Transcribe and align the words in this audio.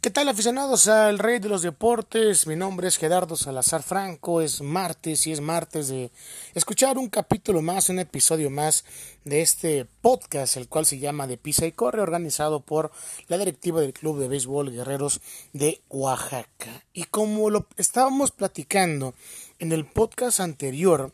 ¿Qué 0.00 0.10
tal 0.10 0.28
aficionados 0.28 0.86
al 0.86 1.18
Rey 1.18 1.40
de 1.40 1.48
los 1.48 1.62
Deportes? 1.62 2.46
Mi 2.46 2.54
nombre 2.54 2.86
es 2.86 2.98
Gerardo 2.98 3.34
Salazar 3.34 3.82
Franco, 3.82 4.40
es 4.40 4.62
martes 4.62 5.26
y 5.26 5.32
es 5.32 5.40
martes 5.40 5.88
de 5.88 6.12
escuchar 6.54 6.98
un 6.98 7.08
capítulo 7.08 7.62
más, 7.62 7.88
un 7.88 7.98
episodio 7.98 8.48
más 8.48 8.84
de 9.24 9.42
este 9.42 9.86
podcast, 10.00 10.56
el 10.56 10.68
cual 10.68 10.86
se 10.86 11.00
llama 11.00 11.26
De 11.26 11.36
Pisa 11.36 11.66
y 11.66 11.72
Corre, 11.72 12.00
organizado 12.00 12.60
por 12.60 12.92
la 13.26 13.38
directiva 13.38 13.80
del 13.80 13.92
Club 13.92 14.20
de 14.20 14.28
Béisbol 14.28 14.70
Guerreros 14.70 15.20
de 15.52 15.82
Oaxaca. 15.88 16.84
Y 16.92 17.02
como 17.04 17.50
lo 17.50 17.66
estábamos 17.76 18.30
platicando 18.30 19.14
en 19.58 19.72
el 19.72 19.84
podcast 19.84 20.38
anterior, 20.38 21.12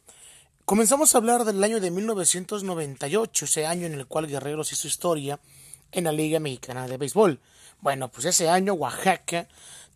comenzamos 0.66 1.14
a 1.14 1.18
hablar 1.18 1.46
del 1.46 1.64
año 1.64 1.80
de 1.80 1.90
1998, 1.90 3.46
ese 3.46 3.64
año 3.64 3.86
en 3.86 3.94
el 3.94 4.06
cual 4.06 4.26
Guerreros 4.26 4.72
hizo 4.72 4.86
historia 4.88 5.40
en 5.92 6.04
la 6.04 6.12
Liga 6.12 6.40
Mexicana 6.40 6.86
de 6.86 6.96
Béisbol. 6.96 7.40
Bueno, 7.80 8.08
pues 8.08 8.26
ese 8.26 8.48
año 8.48 8.74
Oaxaca 8.74 9.48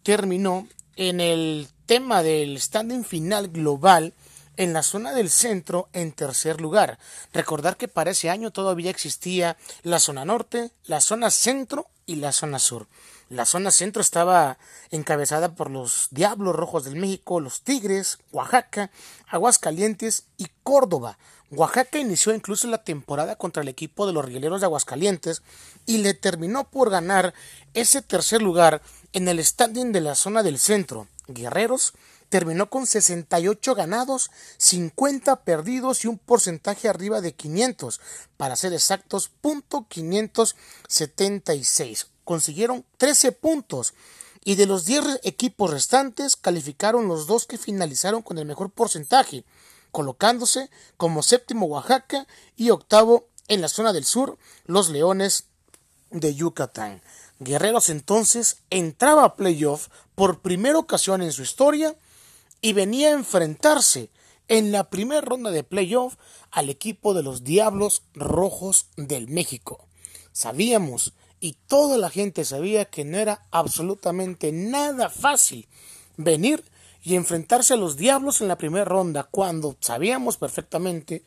terminó 0.03 0.69
en 0.97 1.21
el 1.21 1.69
tema 1.87 2.23
del 2.23 2.61
standing 2.61 3.05
final 3.05 3.49
global 3.49 4.15
en 4.57 4.73
la 4.73 4.83
zona 4.83 5.13
del 5.15 5.31
centro 5.31 5.89
en 5.93 6.13
tercer 6.13 6.61
lugar. 6.61 6.99
Recordar 7.33 7.77
que 7.77 7.89
para 7.89 8.11
ese 8.11 8.29
año 8.29 8.51
todavía 8.51 8.91
existía 8.91 9.57
la 9.83 10.01
zona 10.01 10.25
norte, 10.25 10.73
la 10.85 11.01
zona 11.01 11.31
centro 11.31 11.87
y 12.09 12.17
la 12.17 12.33
zona 12.33 12.59
sur. 12.59 12.89
La 13.29 13.45
zona 13.45 13.71
centro 13.71 14.01
estaba 14.01 14.59
encabezada 14.91 15.55
por 15.55 15.71
los 15.71 16.09
Diablos 16.11 16.57
Rojos 16.57 16.85
del 16.85 16.97
México, 16.97 17.41
los 17.41 17.61
Tigres, 17.61 18.19
Oaxaca, 18.33 18.91
Aguascalientes 19.29 20.25
y 20.39 20.47
Córdoba. 20.63 21.19
Oaxaca 21.51 21.99
inició 21.99 22.35
incluso 22.35 22.67
la 22.69 22.83
temporada 22.83 23.37
contra 23.37 23.63
el 23.63 23.69
equipo 23.69 24.07
de 24.07 24.15
los 24.15 24.25
Rigueleros 24.25 24.61
de 24.61 24.67
Aguascalientes 24.67 25.43
y 25.85 25.99
le 25.99 26.15
terminó 26.15 26.65
por 26.65 26.89
ganar 26.89 27.35
ese 27.75 28.01
tercer 28.01 28.41
lugar 28.41 28.81
en 29.13 29.29
el 29.29 29.45
standing 29.45 29.93
de 29.93 30.01
la 30.01 30.15
zona 30.15 30.43
del 30.43 30.59
centro. 30.59 31.07
Guerreros 31.29 31.93
terminó 32.29 32.69
con 32.69 32.87
68 32.87 33.75
ganados, 33.75 34.31
50 34.59 35.45
perdidos 35.45 36.05
y 36.05 36.09
un 36.09 36.19
porcentaje 36.19 36.89
arriba 36.89 37.21
de 37.21 37.35
500, 37.35 38.01
para 38.37 38.57
ser 38.57 38.73
exactos, 38.73 39.29
punto 39.29 39.87
576. 39.89 42.09
Consiguieron 42.25 42.85
13 42.97 43.31
puntos 43.33 43.95
y 44.45 44.57
de 44.57 44.67
los 44.67 44.85
10 44.85 45.21
equipos 45.23 45.71
restantes 45.71 46.35
calificaron 46.37 47.09
los 47.09 47.27
dos 47.27 47.47
que 47.47 47.59
finalizaron 47.59 48.23
con 48.23 48.39
el 48.39 48.47
mejor 48.47 48.71
porcentaje 48.71 49.45
colocándose 49.91 50.71
como 50.97 51.23
séptimo 51.23 51.67
Oaxaca 51.67 52.27
y 52.57 52.71
octavo 52.71 53.29
en 53.49 53.61
la 53.61 53.69
zona 53.69 53.93
del 53.93 54.05
sur 54.05 54.39
los 54.65 54.91
Leones 54.91 55.45
de 56.11 56.35
Yucatán. 56.35 57.03
Guerreros 57.41 57.89
entonces 57.89 58.63
entraba 58.71 59.25
a 59.25 59.37
playoff 59.37 59.89
por 60.15 60.41
primera 60.41 60.79
ocasión 60.79 61.23
en 61.23 61.33
su 61.33 61.43
historia 61.43 61.97
y 62.61 62.73
venía 62.73 63.11
a 63.11 63.13
enfrentarse 63.13 64.11
en 64.49 64.73
la 64.73 64.91
primera 64.91 65.21
ronda 65.21 65.51
de 65.51 65.63
playoff 65.63 66.17
al 66.51 66.71
equipo 66.71 67.15
de 67.15 67.23
los 67.23 67.45
Diablos 67.45 68.03
Rojos 68.15 68.87
del 68.97 69.29
México. 69.29 69.87
Sabíamos 70.33 71.13
y 71.41 71.53
toda 71.67 71.99
la 71.99 72.11
gente 72.11 72.45
sabía 72.45 72.87
que 72.87 73.05
no 73.05 73.19
era 73.19 73.47
absolutamente 73.51 74.51
nada 74.51 75.09
fácil 75.09 75.69
venir 76.17 76.65
y 77.05 77.15
enfrentarse 77.15 77.75
a 77.75 77.77
los 77.77 77.97
Diablos 77.97 78.41
en 78.41 78.49
la 78.49 78.59
primera 78.59 78.85
ronda 78.85 79.29
cuando 79.31 79.77
sabíamos 79.81 80.37
perfectamente 80.37 81.23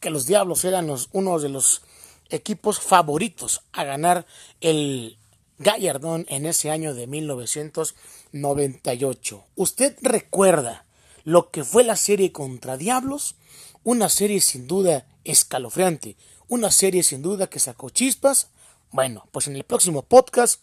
que 0.00 0.10
los 0.10 0.26
Diablos 0.26 0.64
eran 0.64 0.88
uno 1.12 1.38
de 1.38 1.48
los 1.48 1.82
equipos 2.30 2.80
favoritos 2.80 3.62
a 3.72 3.84
ganar 3.84 4.24
el 4.60 5.18
Gallardón 5.62 6.26
en 6.28 6.46
ese 6.46 6.72
año 6.72 6.92
de 6.92 7.06
1998. 7.06 9.44
¿Usted 9.54 9.96
recuerda 10.02 10.86
lo 11.22 11.50
que 11.50 11.62
fue 11.62 11.84
la 11.84 11.94
serie 11.94 12.32
contra 12.32 12.76
Diablos? 12.76 13.36
Una 13.84 14.08
serie 14.08 14.40
sin 14.40 14.66
duda 14.66 15.06
escalofriante, 15.22 16.16
una 16.48 16.72
serie 16.72 17.04
sin 17.04 17.22
duda 17.22 17.46
que 17.46 17.60
sacó 17.60 17.90
chispas. 17.90 18.48
Bueno, 18.90 19.28
pues 19.30 19.46
en 19.46 19.54
el 19.54 19.62
próximo 19.62 20.02
podcast 20.02 20.60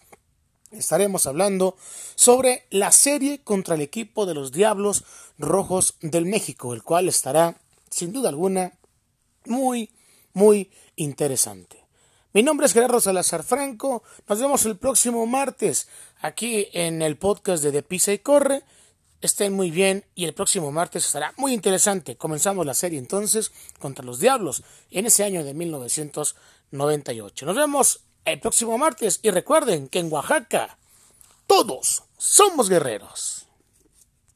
estaremos 0.72 1.26
hablando 1.26 1.78
sobre 2.16 2.66
la 2.70 2.92
serie 2.92 3.42
contra 3.42 3.76
el 3.76 3.82
equipo 3.82 4.26
de 4.26 4.34
los 4.34 4.52
Diablos 4.52 5.06
Rojos 5.38 5.96
del 6.02 6.26
México, 6.26 6.74
el 6.74 6.84
cual 6.84 7.08
estará, 7.08 7.62
sin 7.90 8.12
duda 8.12 8.28
alguna, 8.28 8.74
muy, 9.46 9.92
muy 10.34 10.70
interesante. 10.98 11.79
Mi 12.32 12.44
nombre 12.44 12.68
es 12.68 12.74
Gerardo 12.74 13.02
Salazar 13.02 13.42
Franco. 13.42 14.04
Nos 14.28 14.40
vemos 14.40 14.64
el 14.66 14.78
próximo 14.78 15.26
martes 15.26 15.88
aquí 16.22 16.68
en 16.74 17.02
el 17.02 17.18
podcast 17.18 17.64
de 17.64 17.72
De 17.72 17.82
Pisa 17.82 18.14
y 18.14 18.20
Corre. 18.20 18.62
Estén 19.20 19.54
muy 19.54 19.72
bien 19.72 20.06
y 20.14 20.26
el 20.26 20.36
próximo 20.36 20.72
martes 20.72 21.08
estará 21.08 21.34
muy 21.38 21.54
interesante. 21.54 22.18
Comenzamos 22.18 22.68
la 22.68 22.76
serie 22.76 23.00
entonces 23.00 23.52
contra 23.80 24.06
los 24.06 24.20
Diablos 24.20 24.62
en 24.92 25.08
ese 25.08 25.24
año 25.24 25.44
de 25.44 25.56
1998. 25.56 27.48
Nos 27.48 27.56
vemos 27.56 28.02
el 28.26 28.40
próximo 28.40 28.78
martes 28.78 29.20
y 29.24 29.32
recuerden 29.32 29.88
que 29.88 29.98
en 29.98 30.14
Oaxaca 30.14 30.78
todos 31.48 32.04
somos 32.20 32.70
guerreros. 32.70 33.49